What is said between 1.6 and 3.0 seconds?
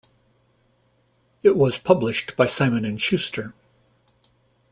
published by Simon and